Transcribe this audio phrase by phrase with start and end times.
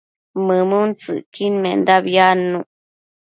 [0.45, 2.69] mëmuntsëcquidmendabi adnuc